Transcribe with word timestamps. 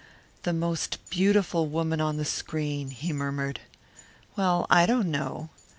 "The 0.41 0.51
most 0.51 0.97
beautiful 1.11 1.67
woman 1.67 2.01
on 2.01 2.17
the 2.17 2.25
screen," 2.25 2.89
he 2.89 3.13
murmured. 3.13 3.59
"Well, 4.35 4.65
I 4.67 4.87
don't 4.87 5.11
know." 5.11 5.51